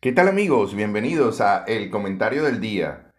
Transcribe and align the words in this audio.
¿Qué 0.00 0.12
tal 0.12 0.28
amigos? 0.28 0.74
Bienvenidos 0.74 1.40
a 1.40 1.64
El 1.64 1.90
Comentario 1.90 2.44
del 2.44 2.60
Día. 2.60 3.12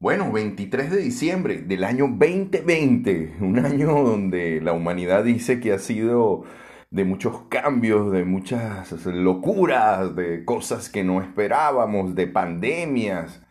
Bueno, 0.00 0.30
23 0.32 0.90
de 0.90 0.98
diciembre 0.98 1.58
del 1.58 1.84
año 1.84 2.08
2020, 2.08 3.36
un 3.40 3.58
año 3.58 3.92
donde 3.92 4.60
la 4.60 4.72
humanidad 4.72 5.24
dice 5.24 5.60
que 5.60 5.72
ha 5.72 5.78
sido 5.78 6.44
de 6.90 7.04
muchos 7.04 7.42
cambios, 7.48 8.12
de 8.12 8.24
muchas 8.24 8.92
locuras, 9.06 10.14
de 10.14 10.44
cosas 10.44 10.90
que 10.90 11.04
no 11.04 11.22
esperábamos, 11.22 12.14
de 12.14 12.26
pandemias. 12.26 13.42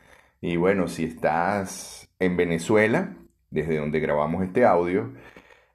Y 0.41 0.57
bueno, 0.57 0.87
si 0.87 1.05
estás 1.05 2.09
en 2.19 2.37
Venezuela, 2.37 3.15
desde 3.49 3.77
donde 3.77 3.99
grabamos 3.99 4.43
este 4.43 4.65
audio, 4.65 5.13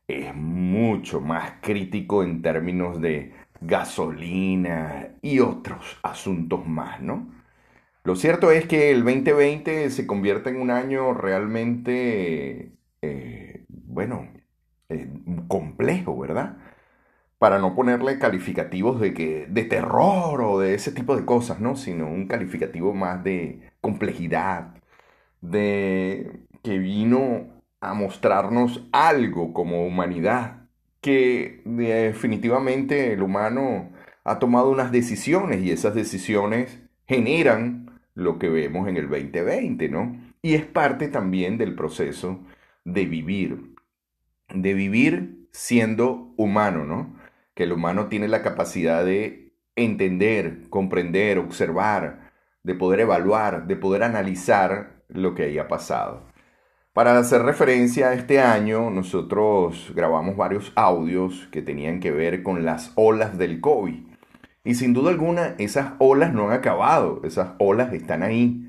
es 0.06 0.34
mucho 0.34 1.20
más 1.20 1.54
crítico 1.62 2.22
en 2.22 2.42
términos 2.42 3.00
de 3.00 3.32
gasolina 3.62 5.16
y 5.22 5.40
otros 5.40 5.98
asuntos 6.02 6.66
más, 6.66 7.00
¿no? 7.00 7.28
Lo 8.04 8.16
cierto 8.16 8.50
es 8.50 8.66
que 8.66 8.90
el 8.90 9.04
2020 9.04 9.90
se 9.90 10.06
convierte 10.06 10.50
en 10.50 10.60
un 10.60 10.70
año 10.70 11.14
realmente, 11.14 12.72
eh, 13.02 13.64
bueno, 13.68 14.28
eh, 14.88 15.08
complejo, 15.48 16.18
¿verdad? 16.18 16.56
Para 17.38 17.58
no 17.58 17.74
ponerle 17.74 18.18
calificativos 18.18 19.00
de, 19.00 19.14
que, 19.14 19.46
de 19.48 19.64
terror 19.64 20.42
o 20.42 20.60
de 20.60 20.74
ese 20.74 20.92
tipo 20.92 21.16
de 21.16 21.24
cosas, 21.24 21.60
¿no? 21.60 21.76
Sino 21.76 22.06
un 22.08 22.26
calificativo 22.28 22.94
más 22.94 23.22
de 23.24 23.70
complejidad, 23.80 24.74
de 25.40 26.42
que 26.62 26.78
vino 26.78 27.62
a 27.80 27.94
mostrarnos 27.94 28.88
algo 28.92 29.52
como 29.52 29.86
humanidad 29.86 30.61
que 31.02 31.60
definitivamente 31.64 33.12
el 33.12 33.22
humano 33.22 33.92
ha 34.24 34.38
tomado 34.38 34.70
unas 34.70 34.92
decisiones 34.92 35.60
y 35.60 35.72
esas 35.72 35.94
decisiones 35.94 36.80
generan 37.06 38.00
lo 38.14 38.38
que 38.38 38.48
vemos 38.48 38.88
en 38.88 38.96
el 38.96 39.08
2020, 39.08 39.88
¿no? 39.88 40.16
Y 40.42 40.54
es 40.54 40.64
parte 40.64 41.08
también 41.08 41.58
del 41.58 41.74
proceso 41.74 42.40
de 42.84 43.06
vivir, 43.06 43.74
de 44.48 44.74
vivir 44.74 45.48
siendo 45.52 46.32
humano, 46.36 46.84
¿no? 46.84 47.16
Que 47.54 47.64
el 47.64 47.72
humano 47.72 48.06
tiene 48.06 48.28
la 48.28 48.42
capacidad 48.42 49.04
de 49.04 49.54
entender, 49.74 50.68
comprender, 50.70 51.38
observar, 51.38 52.32
de 52.62 52.74
poder 52.74 53.00
evaluar, 53.00 53.66
de 53.66 53.76
poder 53.76 54.04
analizar 54.04 55.02
lo 55.08 55.34
que 55.34 55.44
haya 55.44 55.66
pasado. 55.66 56.31
Para 56.92 57.18
hacer 57.18 57.40
referencia 57.42 58.08
a 58.08 58.12
este 58.12 58.38
año, 58.38 58.90
nosotros 58.90 59.92
grabamos 59.94 60.36
varios 60.36 60.72
audios 60.74 61.48
que 61.50 61.62
tenían 61.62 62.00
que 62.00 62.10
ver 62.10 62.42
con 62.42 62.66
las 62.66 62.92
olas 62.96 63.38
del 63.38 63.62
COVID. 63.62 63.94
Y 64.62 64.74
sin 64.74 64.92
duda 64.92 65.10
alguna, 65.10 65.54
esas 65.58 65.94
olas 65.98 66.34
no 66.34 66.48
han 66.48 66.52
acabado, 66.52 67.22
esas 67.24 67.52
olas 67.58 67.94
están 67.94 68.22
ahí. 68.22 68.68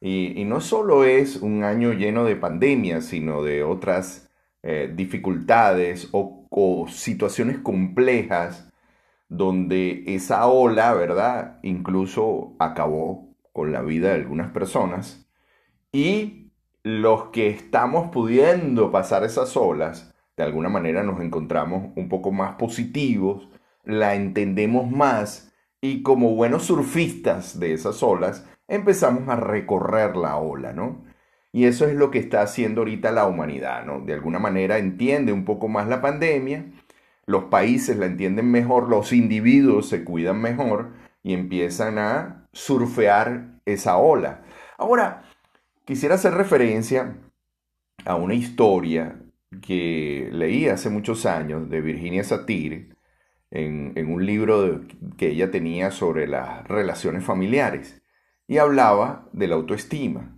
Y, 0.00 0.44
no 0.44 0.60
solo 0.60 1.02
es 1.04 1.38
un 1.38 1.64
año 1.64 1.92
lleno 1.92 2.24
de 2.24 2.36
pandemias, 2.36 3.06
sino 3.06 3.42
de 3.42 3.64
otras 3.64 4.30
eh, 4.62 4.92
dificultades 4.94 6.08
o, 6.12 6.46
o 6.50 6.86
situaciones 6.86 7.58
complejas 7.58 8.72
donde 9.28 10.04
esa 10.06 10.46
ola, 10.46 10.94
¿verdad? 10.94 11.58
Incluso 11.64 12.54
acabó 12.60 13.34
con 13.52 13.72
la 13.72 13.82
vida 13.82 14.10
de 14.10 14.14
algunas 14.14 14.52
personas. 14.52 15.28
Y 15.90 16.45
los 16.86 17.30
que 17.30 17.48
estamos 17.48 18.12
pudiendo 18.12 18.92
pasar 18.92 19.24
esas 19.24 19.56
olas, 19.56 20.14
de 20.36 20.44
alguna 20.44 20.68
manera 20.68 21.02
nos 21.02 21.20
encontramos 21.20 21.90
un 21.96 22.08
poco 22.08 22.30
más 22.30 22.54
positivos, 22.54 23.48
la 23.82 24.14
entendemos 24.14 24.88
más 24.88 25.52
y 25.80 26.04
como 26.04 26.36
buenos 26.36 26.62
surfistas 26.66 27.58
de 27.58 27.72
esas 27.72 28.04
olas, 28.04 28.48
empezamos 28.68 29.28
a 29.28 29.34
recorrer 29.34 30.14
la 30.14 30.36
ola, 30.36 30.72
¿no? 30.72 31.04
Y 31.50 31.64
eso 31.64 31.88
es 31.88 31.96
lo 31.96 32.12
que 32.12 32.20
está 32.20 32.42
haciendo 32.42 32.82
ahorita 32.82 33.10
la 33.10 33.26
humanidad, 33.26 33.84
¿no? 33.84 34.02
De 34.02 34.12
alguna 34.12 34.38
manera 34.38 34.78
entiende 34.78 35.32
un 35.32 35.44
poco 35.44 35.66
más 35.66 35.88
la 35.88 36.00
pandemia, 36.00 36.66
los 37.26 37.46
países 37.46 37.96
la 37.96 38.06
entienden 38.06 38.48
mejor, 38.52 38.88
los 38.88 39.12
individuos 39.12 39.88
se 39.88 40.04
cuidan 40.04 40.40
mejor 40.40 40.92
y 41.24 41.34
empiezan 41.34 41.98
a 41.98 42.46
surfear 42.52 43.58
esa 43.64 43.96
ola. 43.96 44.44
Ahora, 44.78 45.24
Quisiera 45.86 46.16
hacer 46.16 46.34
referencia 46.34 47.16
a 48.04 48.16
una 48.16 48.34
historia 48.34 49.22
que 49.62 50.28
leí 50.32 50.66
hace 50.66 50.90
muchos 50.90 51.26
años 51.26 51.70
de 51.70 51.80
Virginia 51.80 52.24
Satir 52.24 52.96
en, 53.52 53.94
un 54.12 54.26
libro 54.26 54.80
que 55.16 55.28
ella 55.28 55.52
tenía 55.52 55.92
sobre 55.92 56.26
las 56.26 56.66
relaciones 56.66 57.22
familiares 57.22 58.02
y 58.48 58.58
hablaba 58.58 59.28
de 59.32 59.46
la 59.46 59.54
autoestima. 59.54 60.36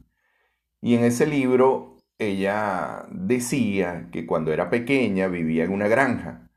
Y 0.82 0.97
en 0.97 1.04
ese 1.04 1.26
libro 1.26 1.97
ella 2.19 3.06
decía 3.10 4.10
que 4.12 4.26
cuando 4.26 4.53
era 4.53 4.69
pequeña 4.69 5.28
vivía 5.28 5.65
en 5.65 5.72
una 5.72 5.88
granja 5.88 6.50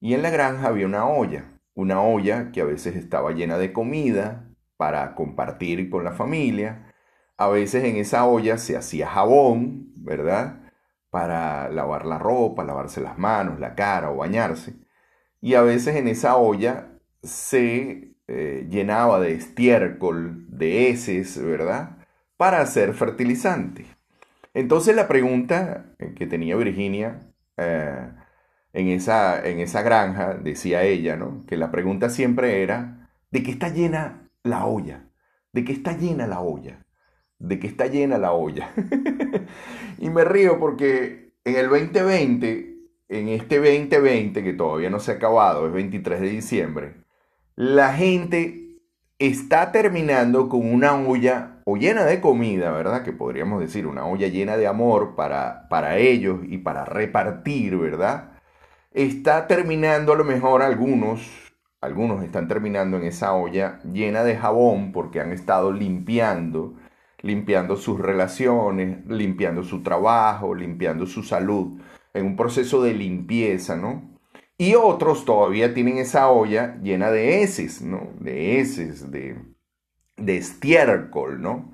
y 0.00 0.14
en 0.14 0.22
la 0.22 0.30
granja 0.30 0.66
había 0.66 0.86
una 0.86 1.06
olla, 1.06 1.60
una 1.74 2.02
olla 2.02 2.50
que 2.50 2.60
a 2.60 2.64
veces 2.64 2.96
estaba 2.96 3.30
llena 3.30 3.56
de 3.56 3.72
comida 3.72 4.50
para 4.76 5.14
compartir 5.14 5.88
con 5.88 6.02
la 6.02 6.10
familia 6.10 6.91
a 7.44 7.48
veces 7.48 7.84
en 7.84 7.96
esa 7.96 8.24
olla 8.26 8.58
se 8.58 8.76
hacía 8.76 9.08
jabón, 9.08 9.92
¿verdad? 9.96 10.60
Para 11.10 11.68
lavar 11.70 12.06
la 12.06 12.18
ropa, 12.18 12.64
lavarse 12.64 13.00
las 13.00 13.18
manos, 13.18 13.60
la 13.60 13.74
cara 13.74 14.10
o 14.10 14.16
bañarse. 14.16 14.74
Y 15.40 15.54
a 15.54 15.62
veces 15.62 15.96
en 15.96 16.08
esa 16.08 16.36
olla 16.36 16.88
se 17.22 18.14
eh, 18.28 18.66
llenaba 18.70 19.20
de 19.20 19.34
estiércol, 19.34 20.46
de 20.48 20.88
heces, 20.88 21.42
¿verdad? 21.42 21.98
Para 22.36 22.60
hacer 22.60 22.94
fertilizante. 22.94 23.86
Entonces 24.54 24.94
la 24.94 25.08
pregunta 25.08 25.94
que 26.16 26.26
tenía 26.26 26.56
Virginia 26.56 27.20
eh, 27.56 28.08
en, 28.72 28.88
esa, 28.88 29.44
en 29.46 29.60
esa 29.60 29.82
granja, 29.82 30.34
decía 30.34 30.82
ella, 30.82 31.16
¿no? 31.16 31.44
Que 31.46 31.56
la 31.56 31.70
pregunta 31.70 32.10
siempre 32.10 32.62
era, 32.62 33.10
¿de 33.30 33.42
qué 33.42 33.50
está 33.50 33.68
llena 33.68 34.30
la 34.42 34.66
olla? 34.66 35.08
¿De 35.52 35.64
qué 35.64 35.72
está 35.72 35.96
llena 35.96 36.26
la 36.26 36.40
olla? 36.40 36.84
De 37.42 37.58
que 37.58 37.66
está 37.66 37.86
llena 37.86 38.18
la 38.18 38.32
olla. 38.32 38.70
y 39.98 40.10
me 40.10 40.24
río 40.24 40.58
porque 40.58 41.34
en 41.44 41.56
el 41.56 41.68
2020, 41.68 42.76
en 43.08 43.28
este 43.28 43.56
2020 43.56 44.44
que 44.44 44.52
todavía 44.52 44.90
no 44.90 45.00
se 45.00 45.12
ha 45.12 45.14
acabado, 45.16 45.66
es 45.66 45.72
23 45.72 46.20
de 46.20 46.28
diciembre, 46.28 46.94
la 47.56 47.92
gente 47.94 48.78
está 49.18 49.72
terminando 49.72 50.48
con 50.48 50.72
una 50.72 50.94
olla 50.94 51.60
o 51.64 51.76
llena 51.76 52.04
de 52.04 52.20
comida, 52.20 52.70
¿verdad? 52.70 53.02
Que 53.02 53.12
podríamos 53.12 53.60
decir 53.60 53.86
una 53.86 54.06
olla 54.06 54.28
llena 54.28 54.56
de 54.56 54.68
amor 54.68 55.14
para, 55.16 55.68
para 55.68 55.98
ellos 55.98 56.40
y 56.44 56.58
para 56.58 56.84
repartir, 56.84 57.76
¿verdad? 57.76 58.32
Está 58.92 59.48
terminando 59.48 60.12
a 60.12 60.16
lo 60.16 60.24
mejor 60.24 60.62
algunos, 60.62 61.52
algunos 61.80 62.22
están 62.22 62.46
terminando 62.46 62.96
en 62.98 63.04
esa 63.04 63.32
olla 63.34 63.80
llena 63.82 64.22
de 64.22 64.36
jabón 64.36 64.92
porque 64.92 65.20
han 65.20 65.32
estado 65.32 65.72
limpiando 65.72 66.74
limpiando 67.22 67.76
sus 67.76 68.00
relaciones, 68.00 69.06
limpiando 69.06 69.62
su 69.62 69.82
trabajo, 69.82 70.54
limpiando 70.54 71.06
su 71.06 71.22
salud, 71.22 71.80
en 72.14 72.26
un 72.26 72.36
proceso 72.36 72.82
de 72.82 72.94
limpieza, 72.94 73.76
¿no? 73.76 74.12
Y 74.58 74.74
otros 74.74 75.24
todavía 75.24 75.74
tienen 75.74 75.98
esa 75.98 76.28
olla 76.30 76.78
llena 76.82 77.10
de 77.10 77.42
heces, 77.42 77.82
¿no? 77.82 78.10
De 78.20 78.60
heces, 78.60 79.10
de, 79.10 79.36
de 80.16 80.36
estiércol, 80.36 81.40
¿no? 81.40 81.72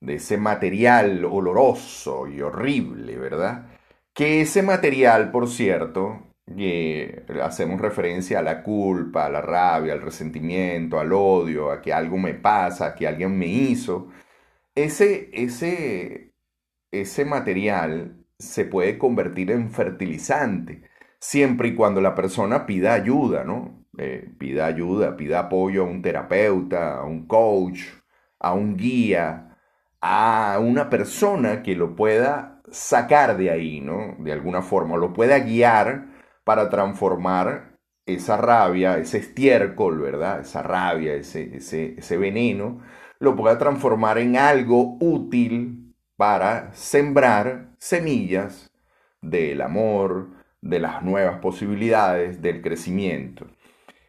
De 0.00 0.16
ese 0.16 0.38
material 0.38 1.24
oloroso 1.24 2.28
y 2.28 2.40
horrible, 2.40 3.18
¿verdad? 3.18 3.68
Que 4.14 4.42
ese 4.42 4.62
material, 4.62 5.30
por 5.30 5.48
cierto, 5.48 6.22
que 6.46 7.24
hacemos 7.42 7.80
referencia 7.80 8.38
a 8.38 8.42
la 8.42 8.62
culpa, 8.62 9.26
a 9.26 9.30
la 9.30 9.40
rabia, 9.40 9.92
al 9.92 10.02
resentimiento, 10.02 11.00
al 11.00 11.12
odio, 11.12 11.70
a 11.70 11.80
que 11.80 11.92
algo 11.92 12.18
me 12.18 12.34
pasa, 12.34 12.86
a 12.86 12.94
que 12.94 13.08
alguien 13.08 13.36
me 13.36 13.46
hizo, 13.46 14.08
ese, 14.74 15.30
ese, 15.32 16.34
ese 16.90 17.24
material 17.24 18.24
se 18.38 18.64
puede 18.64 18.98
convertir 18.98 19.50
en 19.50 19.70
fertilizante, 19.70 20.82
siempre 21.20 21.68
y 21.68 21.74
cuando 21.74 22.00
la 22.00 22.14
persona 22.14 22.66
pida 22.66 22.94
ayuda, 22.94 23.44
¿no? 23.44 23.86
Eh, 23.98 24.28
pida 24.38 24.66
ayuda, 24.66 25.16
pida 25.16 25.40
apoyo 25.40 25.82
a 25.82 25.86
un 25.86 26.02
terapeuta, 26.02 26.98
a 26.98 27.04
un 27.04 27.26
coach, 27.26 27.80
a 28.40 28.52
un 28.54 28.76
guía, 28.76 29.56
a 30.00 30.58
una 30.60 30.90
persona 30.90 31.62
que 31.62 31.76
lo 31.76 31.94
pueda 31.94 32.60
sacar 32.70 33.36
de 33.36 33.50
ahí, 33.50 33.80
¿no? 33.80 34.16
De 34.18 34.32
alguna 34.32 34.62
forma, 34.62 34.96
lo 34.96 35.12
pueda 35.12 35.38
guiar 35.38 36.08
para 36.44 36.68
transformar 36.68 37.78
esa 38.06 38.36
rabia, 38.36 38.98
ese 38.98 39.18
estiércol, 39.18 40.00
¿verdad? 40.00 40.40
Esa 40.40 40.62
rabia, 40.62 41.14
ese, 41.14 41.56
ese, 41.56 41.94
ese 41.98 42.16
veneno 42.18 42.82
lo 43.20 43.36
pueda 43.36 43.58
transformar 43.58 44.18
en 44.18 44.36
algo 44.36 44.96
útil 45.00 45.94
para 46.16 46.72
sembrar 46.72 47.74
semillas 47.78 48.70
del 49.20 49.60
amor, 49.60 50.28
de 50.60 50.78
las 50.78 51.02
nuevas 51.02 51.38
posibilidades, 51.40 52.40
del 52.40 52.62
crecimiento. 52.62 53.46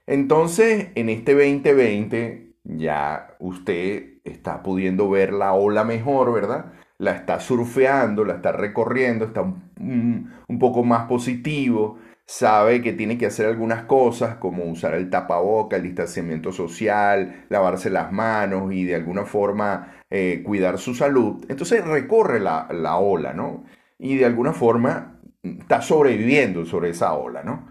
Entonces, 0.08 0.90
en 0.96 1.10
este 1.10 1.34
2020, 1.34 2.56
ya 2.64 3.36
usted 3.40 4.20
está 4.24 4.64
pudiendo 4.64 5.10
ver 5.10 5.34
la 5.34 5.54
ola 5.54 5.84
mejor, 5.84 6.34
¿verdad? 6.34 6.74
La 6.98 7.12
está 7.12 7.40
surfeando, 7.40 8.24
la 8.24 8.36
está 8.36 8.52
recorriendo, 8.52 9.26
está 9.26 9.42
un, 9.42 10.60
poco 10.60 10.84
más 10.84 11.08
positivo, 11.08 11.98
sabe 12.26 12.82
que 12.82 12.94
tiene 12.94 13.18
que 13.18 13.28
hacer 13.28 13.46
algunas 13.46 13.84
cosas 13.84 14.36
como 14.38 14.66
usar 14.66 14.96
el 14.96 15.10
tapaboca, 15.10 15.76
el 15.76 15.84
distanciamiento 15.84 16.52
social, 16.52 17.46
lavarse 17.50 17.90
las 17.90 18.12
manos 18.12 18.74
y 18.74 18.84
de 18.84 18.96
alguna 18.96 19.26
forma 19.26 19.96
eh, 20.10 20.42
cuidar 20.44 20.78
su 20.78 20.96
salud. 20.96 21.46
Entonces 21.50 21.86
recorre 21.86 22.40
la, 22.40 22.68
la 22.72 22.98
ola, 22.98 23.34
¿no? 23.34 23.66
Y 24.00 24.18
de 24.18 24.26
alguna 24.26 24.54
forma 24.54 25.22
está 25.44 25.82
sobreviviendo 25.82 26.66
sobre 26.66 26.90
esa 26.90 27.14
ola, 27.14 27.44
¿no? 27.44 27.68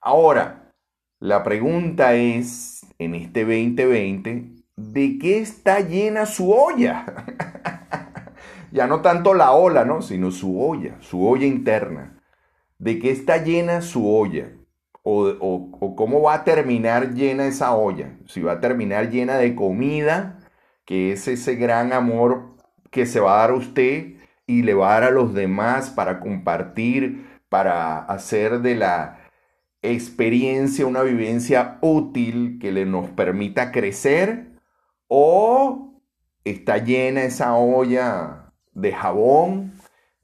Ahora, 0.00 0.72
la 1.18 1.42
pregunta 1.42 2.14
es, 2.14 2.86
en 2.98 3.14
este 3.14 3.40
2020, 3.44 4.52
¿de 4.76 5.18
qué 5.18 5.38
está 5.38 5.80
llena 5.80 6.26
su 6.26 6.52
olla? 6.52 7.06
ya 8.72 8.86
no 8.86 9.00
tanto 9.00 9.32
la 9.32 9.52
ola, 9.52 9.86
¿no? 9.86 10.02
Sino 10.02 10.30
su 10.30 10.60
olla, 10.60 10.98
su 11.00 11.26
olla 11.26 11.46
interna. 11.46 12.20
¿De 12.84 12.98
qué 12.98 13.10
está 13.12 13.42
llena 13.42 13.80
su 13.80 14.06
olla? 14.06 14.50
O, 15.02 15.22
o, 15.40 15.96
cómo 15.96 16.20
va 16.20 16.34
a 16.34 16.44
terminar 16.44 17.14
llena 17.14 17.46
esa 17.46 17.74
olla. 17.74 18.18
Si 18.26 18.42
va 18.42 18.52
a 18.52 18.60
terminar 18.60 19.08
llena 19.08 19.38
de 19.38 19.54
comida, 19.54 20.38
que 20.84 21.12
es 21.12 21.26
ese 21.26 21.54
gran 21.54 21.94
amor 21.94 22.56
que 22.90 23.06
se 23.06 23.20
va 23.20 23.36
a 23.36 23.38
dar 23.38 23.52
a 23.52 23.54
usted 23.54 24.16
y 24.46 24.64
le 24.64 24.74
va 24.74 24.90
a 24.90 25.00
dar 25.00 25.04
a 25.04 25.12
los 25.12 25.32
demás 25.32 25.88
para 25.88 26.20
compartir, 26.20 27.26
para 27.48 28.00
hacer 28.00 28.60
de 28.60 28.74
la 28.74 29.30
experiencia, 29.80 30.84
una 30.84 31.00
vivencia 31.00 31.78
útil 31.80 32.58
que 32.60 32.70
le 32.70 32.84
nos 32.84 33.08
permita 33.08 33.72
crecer 33.72 34.60
o 35.08 36.02
está 36.44 36.76
llena 36.76 37.22
esa 37.22 37.54
olla 37.54 38.52
de 38.74 38.92
jabón 38.92 39.72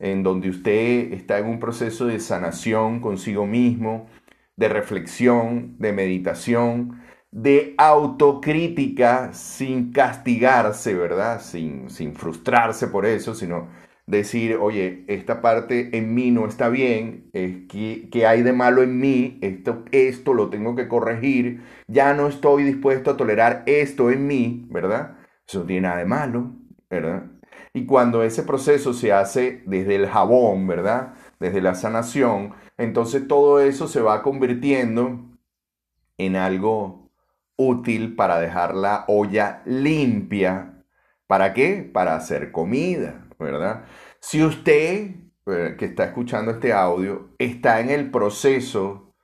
en 0.01 0.23
donde 0.25 0.51
usted 0.51 1.13
está 1.13 1.39
en 1.39 1.47
un 1.47 1.61
proceso 1.61 2.07
de 2.07 2.19
sanación 2.21 3.01
consigo 3.01 3.47
mismo, 3.47 4.09
de 4.57 4.69
reflexión, 4.69 5.77
de 5.79 5.93
meditación, 5.93 7.01
de 7.31 7.75
autocrítica 7.79 9.33
sin 9.33 9.93
castigarse, 9.93 10.95
¿verdad? 10.95 11.41
Sin, 11.41 11.91
sin 11.91 12.15
frustrarse 12.15 12.89
por 12.89 13.07
eso, 13.07 13.35
sino 13.35 13.69
decir, 14.11 14.57
oye, 14.57 15.05
esta 15.09 15.41
parte 15.41 15.97
en 15.97 16.15
mí 16.15 16.31
no 16.31 16.47
está 16.47 16.69
bien, 16.69 17.31
es 17.33 17.67
que, 17.69 18.27
hay 18.27 18.43
de 18.43 18.53
malo 18.53 18.83
en 18.83 18.99
mí, 18.99 19.39
esto, 19.41 19.85
esto 19.93 20.35
lo 20.35 20.51
tengo 20.51 20.75
que 20.75 20.89
corregir, 20.89 21.63
ya 21.87 22.15
no 22.15 22.29
estoy 22.29 22.65
dispuesto 22.65 23.13
a 23.13 23.17
tolerar 23.17 23.63
esto 23.67 24.11
en 24.11 24.27
mí, 24.27 24.67
¿verdad? 24.71 25.19
Eso 25.47 25.61
no 25.61 25.67
tiene 25.67 25.83
nada 25.83 25.99
de 25.99 26.07
malo, 26.07 26.57
¿verdad? 26.89 27.31
Y 27.73 27.87
cuando 27.87 28.23
ese 28.23 28.43
proceso 28.43 28.93
se 28.93 29.13
hace 29.13 29.63
desde 29.67 29.97
el 29.97 30.09
jabón, 30.09 30.67
¿verdad? 30.67 31.15
Desde 31.39 31.61
la 31.61 31.75
sanación, 31.75 32.53
entonces 32.77 33.29
todo 33.29 33.61
eso 33.61 33.87
se 33.87 34.01
va 34.01 34.23
convirtiendo 34.23 35.21
en 36.19 36.37
algo 36.37 37.11
útil 37.57 38.17
para 38.17 38.41
dejar 38.41 38.75
la 38.75 39.05
olla 39.07 39.63
limpia. 39.67 40.83
¿Para 41.27 41.55
qué? 41.55 41.89
Para 41.93 42.17
hacer 42.17 42.51
comida, 42.51 43.27
¿verdad? 43.39 43.85
Si 44.19 44.43
usted 44.43 45.15
eh, 45.47 45.77
que 45.79 45.87
está 45.87 46.05
escuchando 46.05 46.53
este 46.53 46.73
audio 46.73 47.31
está 47.39 47.81
en 47.81 47.91
el 47.91 48.11
proceso 48.11 49.15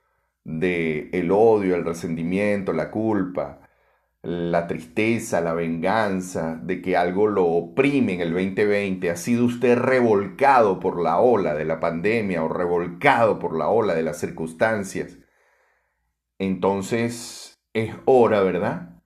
de 0.43 1.09
el 1.13 1.31
odio, 1.31 1.75
el 1.75 1.85
resentimiento, 1.85 2.73
la 2.73 2.89
culpa, 2.89 3.66
la 4.23 4.67
tristeza, 4.67 5.41
la 5.41 5.53
venganza, 5.53 6.59
de 6.61 6.81
que 6.81 6.97
algo 6.97 7.27
lo 7.27 7.45
oprime 7.45 8.13
en 8.13 8.21
el 8.21 8.33
2020, 8.33 9.09
ha 9.09 9.15
sido 9.15 9.45
usted 9.45 9.77
revolcado 9.77 10.79
por 10.79 11.01
la 11.01 11.19
ola 11.19 11.53
de 11.53 11.65
la 11.65 11.79
pandemia 11.79 12.43
o 12.43 12.49
revolcado 12.49 13.39
por 13.39 13.57
la 13.57 13.69
ola 13.69 13.93
de 13.93 14.03
las 14.03 14.19
circunstancias, 14.19 15.17
entonces 16.39 17.59
es 17.73 17.93
hora, 18.05 18.41
¿verdad? 18.41 18.97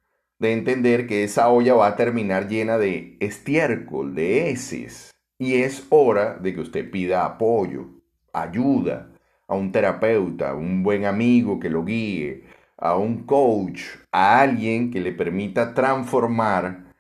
de 0.42 0.54
entender 0.54 1.06
que 1.06 1.24
esa 1.24 1.50
olla 1.50 1.76
va 1.76 1.86
a 1.86 1.96
terminar 1.96 2.48
llena 2.48 2.80
de 2.80 3.16
estiércol, 3.20 4.16
de 4.16 4.50
heces. 4.50 5.12
Y 5.38 5.62
es 5.62 5.86
hora 5.90 6.34
de 6.34 6.56
que 6.56 6.62
usted 6.62 6.90
pida 6.90 7.26
apoyo, 7.26 8.02
ayuda 8.34 9.14
a 9.48 9.54
un 9.54 9.72
terapeuta, 9.72 10.56
un 10.56 10.82
buen 10.82 11.06
amigo 11.06 11.60
que 11.60 11.70
lo 11.70 11.86
guíe, 11.86 12.46
a 12.82 12.98
un 12.98 13.24
coach, 13.24 13.82
a 14.12 14.42
alguien 14.42 14.92
que 14.92 15.00
le 15.00 15.14
permita 15.14 15.74
transformar 15.74 16.92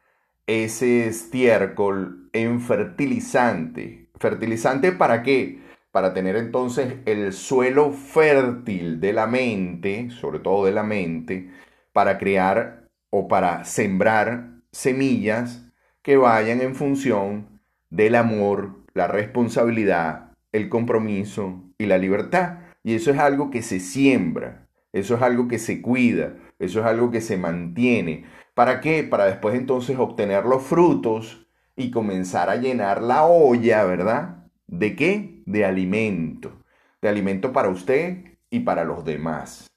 ese 0.47 1.07
estiércol 1.07 2.29
en 2.33 2.61
fertilizante. 2.61 4.09
¿Fertilizante 4.19 4.91
para 4.91 5.23
qué? 5.23 5.59
Para 5.91 6.13
tener 6.13 6.35
entonces 6.35 6.99
el 7.05 7.33
suelo 7.33 7.91
fértil 7.91 9.01
de 9.01 9.11
la 9.11 9.27
mente, 9.27 10.09
sobre 10.11 10.39
todo 10.39 10.65
de 10.65 10.71
la 10.71 10.83
mente, 10.83 11.49
para 11.91 12.17
crear 12.17 12.87
o 13.09 13.27
para 13.27 13.65
sembrar 13.65 14.51
semillas 14.71 15.67
que 16.03 16.15
vayan 16.15 16.61
en 16.61 16.75
función 16.75 17.59
del 17.89 18.15
amor, 18.15 18.83
la 18.93 19.07
responsabilidad, 19.07 20.31
el 20.51 20.69
compromiso 20.69 21.63
y 21.77 21.87
la 21.87 21.97
libertad. 21.97 22.59
Y 22.83 22.95
eso 22.95 23.11
es 23.11 23.19
algo 23.19 23.49
que 23.49 23.61
se 23.61 23.79
siembra, 23.79 24.67
eso 24.93 25.15
es 25.15 25.21
algo 25.21 25.47
que 25.47 25.59
se 25.59 25.81
cuida, 25.81 26.35
eso 26.59 26.79
es 26.79 26.85
algo 26.85 27.11
que 27.11 27.21
se 27.21 27.37
mantiene. 27.37 28.25
¿Para 28.53 28.81
qué? 28.81 29.03
Para 29.03 29.25
después 29.25 29.55
entonces 29.55 29.97
obtener 29.97 30.45
los 30.45 30.63
frutos 30.63 31.47
y 31.75 31.91
comenzar 31.91 32.49
a 32.49 32.57
llenar 32.57 33.01
la 33.01 33.25
olla, 33.25 33.83
¿verdad? 33.83 34.47
¿De 34.67 34.95
qué? 34.95 35.41
De 35.45 35.65
alimento. 35.65 36.63
De 37.01 37.09
alimento 37.09 37.53
para 37.53 37.69
usted 37.69 38.37
y 38.49 38.59
para 38.61 38.83
los 38.83 39.05
demás. 39.05 39.67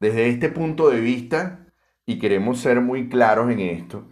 Desde 0.00 0.28
este 0.28 0.48
punto 0.48 0.90
de 0.90 1.00
vista, 1.00 1.66
y 2.06 2.18
queremos 2.18 2.60
ser 2.60 2.80
muy 2.80 3.08
claros 3.08 3.50
en 3.50 3.60
esto, 3.60 4.08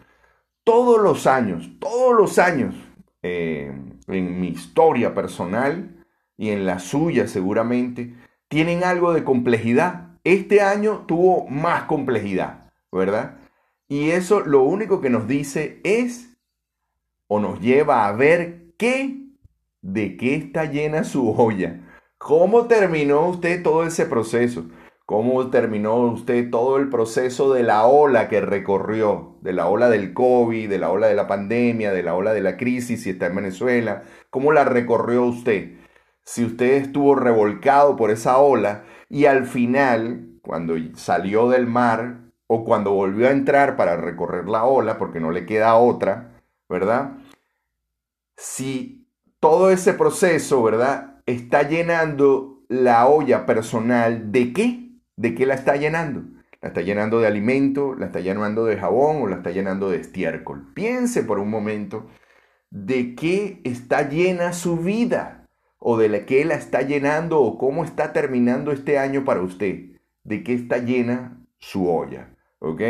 todos 0.64 1.00
los 1.00 1.26
años, 1.26 1.70
todos 1.78 2.16
los 2.16 2.38
años, 2.38 2.74
eh, 3.22 3.72
en 4.08 4.40
mi 4.40 4.48
historia 4.48 5.14
personal 5.14 6.04
y 6.36 6.50
en 6.50 6.66
la 6.66 6.78
suya 6.78 7.26
seguramente, 7.26 8.14
tienen 8.48 8.84
algo 8.84 9.12
de 9.12 9.24
complejidad. 9.24 10.11
Este 10.24 10.60
año 10.60 11.04
tuvo 11.06 11.48
más 11.48 11.84
complejidad, 11.84 12.70
¿verdad? 12.90 13.38
Y 13.88 14.10
eso 14.10 14.40
lo 14.40 14.62
único 14.62 15.00
que 15.00 15.10
nos 15.10 15.26
dice 15.26 15.80
es, 15.84 16.36
o 17.28 17.40
nos 17.40 17.60
lleva 17.60 18.06
a 18.06 18.12
ver 18.12 18.72
qué, 18.78 19.26
de 19.80 20.16
qué 20.16 20.34
está 20.36 20.66
llena 20.66 21.04
su 21.04 21.30
olla. 21.36 21.80
¿Cómo 22.18 22.66
terminó 22.66 23.28
usted 23.28 23.62
todo 23.62 23.84
ese 23.84 24.06
proceso? 24.06 24.64
cómo 25.12 25.50
terminó 25.50 25.96
usted 26.10 26.48
todo 26.50 26.78
el 26.78 26.88
proceso 26.88 27.52
de 27.52 27.62
la 27.62 27.84
ola 27.86 28.28
que 28.30 28.40
recorrió, 28.40 29.36
de 29.42 29.52
la 29.52 29.68
ola 29.68 29.90
del 29.90 30.14
COVID, 30.14 30.70
de 30.70 30.78
la 30.78 30.90
ola 30.90 31.06
de 31.08 31.14
la 31.14 31.26
pandemia, 31.26 31.92
de 31.92 32.02
la 32.02 32.14
ola 32.14 32.32
de 32.32 32.40
la 32.40 32.56
crisis 32.56 33.02
si 33.02 33.10
está 33.10 33.26
en 33.26 33.36
Venezuela, 33.36 34.04
cómo 34.30 34.52
la 34.52 34.64
recorrió 34.64 35.24
usted. 35.24 35.72
Si 36.24 36.44
usted 36.44 36.74
estuvo 36.74 37.14
revolcado 37.14 37.96
por 37.96 38.10
esa 38.10 38.38
ola 38.38 38.84
y 39.08 39.26
al 39.26 39.46
final, 39.46 40.38
cuando 40.42 40.74
salió 40.94 41.48
del 41.48 41.66
mar 41.66 42.18
o 42.46 42.64
cuando 42.64 42.92
volvió 42.92 43.28
a 43.28 43.32
entrar 43.32 43.76
para 43.76 43.96
recorrer 43.96 44.48
la 44.48 44.64
ola, 44.64 44.98
porque 44.98 45.20
no 45.20 45.30
le 45.30 45.46
queda 45.46 45.74
otra, 45.74 46.42
¿verdad? 46.68 47.18
Si 48.36 49.08
todo 49.40 49.70
ese 49.70 49.94
proceso, 49.94 50.62
¿verdad? 50.62 51.20
Está 51.26 51.68
llenando 51.68 52.62
la 52.68 53.06
olla 53.06 53.44
personal 53.44 54.32
de 54.32 54.52
qué? 54.52 54.90
¿De 55.16 55.34
qué 55.34 55.46
la 55.46 55.54
está 55.54 55.76
llenando? 55.76 56.22
¿La 56.60 56.68
está 56.68 56.80
llenando 56.80 57.18
de 57.18 57.26
alimento? 57.26 57.94
¿La 57.94 58.06
está 58.06 58.20
llenando 58.20 58.64
de 58.64 58.76
jabón 58.76 59.22
o 59.22 59.26
la 59.26 59.36
está 59.36 59.50
llenando 59.50 59.90
de 59.90 59.98
estiércol? 59.98 60.72
Piense 60.74 61.24
por 61.24 61.38
un 61.38 61.50
momento 61.50 62.06
de 62.70 63.14
qué 63.16 63.60
está 63.64 64.08
llena 64.08 64.52
su 64.52 64.76
vida 64.78 65.41
o 65.84 65.98
de 65.98 66.24
qué 66.24 66.44
la 66.44 66.54
está 66.54 66.82
llenando 66.82 67.40
o 67.40 67.58
cómo 67.58 67.82
está 67.84 68.12
terminando 68.12 68.70
este 68.70 68.96
año 68.98 69.24
para 69.24 69.42
usted. 69.42 69.96
¿De 70.22 70.44
qué 70.44 70.54
está 70.54 70.78
llena 70.78 71.44
su 71.58 71.90
olla? 71.90 72.36
¿Ok? 72.60 72.80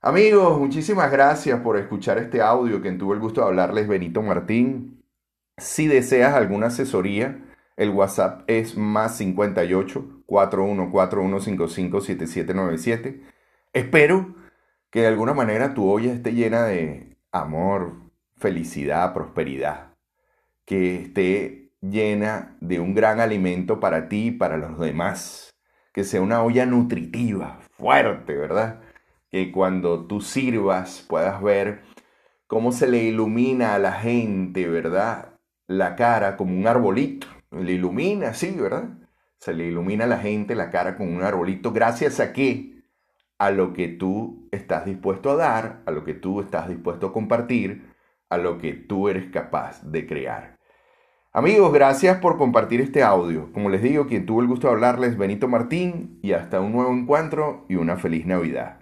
Amigos, 0.00 0.58
muchísimas 0.58 1.12
gracias 1.12 1.60
por 1.60 1.76
escuchar 1.76 2.18
este 2.18 2.42
audio 2.42 2.82
que 2.82 2.90
tuvo 2.92 3.14
el 3.14 3.20
gusto 3.20 3.42
de 3.42 3.46
hablarles 3.46 3.86
Benito 3.86 4.22
Martín. 4.22 5.04
Si 5.56 5.86
deseas 5.86 6.34
alguna 6.34 6.66
asesoría, 6.68 7.44
el 7.76 7.90
WhatsApp 7.90 8.42
es 8.48 8.76
más 8.76 9.16
58 9.16 10.24
4141557797. 10.26 13.20
Espero 13.72 14.34
que 14.90 15.02
de 15.02 15.06
alguna 15.06 15.34
manera 15.34 15.74
tu 15.74 15.88
olla 15.88 16.12
esté 16.12 16.32
llena 16.32 16.64
de 16.64 17.16
amor, 17.30 18.10
felicidad, 18.36 19.14
prosperidad. 19.14 19.94
Que 20.64 21.02
esté 21.02 21.69
llena 21.80 22.56
de 22.60 22.80
un 22.80 22.94
gran 22.94 23.20
alimento 23.20 23.80
para 23.80 24.08
ti 24.08 24.28
y 24.28 24.30
para 24.32 24.56
los 24.56 24.78
demás. 24.78 25.50
Que 25.92 26.04
sea 26.04 26.20
una 26.20 26.42
olla 26.42 26.66
nutritiva, 26.66 27.60
fuerte, 27.76 28.36
¿verdad? 28.36 28.80
que 29.30 29.52
cuando 29.52 30.06
tú 30.06 30.20
sirvas 30.20 31.04
puedas 31.08 31.40
ver 31.40 31.82
cómo 32.46 32.72
se 32.72 32.88
le 32.88 33.04
ilumina 33.04 33.74
a 33.74 33.78
la 33.78 33.92
gente, 33.92 34.68
¿verdad? 34.68 35.38
La 35.66 35.94
cara 35.94 36.36
como 36.36 36.58
un 36.58 36.66
arbolito. 36.66 37.28
Le 37.52 37.72
ilumina, 37.72 38.34
sí, 38.34 38.50
¿verdad? 38.50 38.88
Se 39.38 39.54
le 39.54 39.66
ilumina 39.66 40.04
a 40.04 40.08
la 40.08 40.18
gente 40.18 40.54
la 40.54 40.70
cara 40.70 40.96
con 40.96 41.14
un 41.14 41.22
arbolito. 41.22 41.72
¿Gracias 41.72 42.18
a 42.20 42.32
qué? 42.32 42.82
A 43.38 43.50
lo 43.50 43.72
que 43.72 43.88
tú 43.88 44.48
estás 44.50 44.84
dispuesto 44.84 45.30
a 45.30 45.36
dar, 45.36 45.82
a 45.86 45.92
lo 45.92 46.04
que 46.04 46.14
tú 46.14 46.40
estás 46.40 46.68
dispuesto 46.68 47.08
a 47.08 47.12
compartir, 47.12 47.94
a 48.28 48.36
lo 48.36 48.58
que 48.58 48.74
tú 48.74 49.08
eres 49.08 49.30
capaz 49.30 49.82
de 49.84 50.06
crear. 50.06 50.59
Amigos, 51.32 51.72
gracias 51.72 52.18
por 52.18 52.36
compartir 52.36 52.80
este 52.80 53.04
audio. 53.04 53.52
Como 53.52 53.70
les 53.70 53.82
digo, 53.82 54.08
quien 54.08 54.26
tuvo 54.26 54.40
el 54.40 54.48
gusto 54.48 54.66
de 54.66 54.72
hablarles, 54.72 55.16
Benito 55.16 55.46
Martín, 55.46 56.18
y 56.22 56.32
hasta 56.32 56.60
un 56.60 56.72
nuevo 56.72 56.92
encuentro 56.92 57.66
y 57.68 57.76
una 57.76 57.96
feliz 57.96 58.26
Navidad. 58.26 58.79